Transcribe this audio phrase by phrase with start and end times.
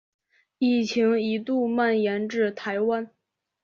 [0.57, 3.11] 疫情一度蔓延至台湾。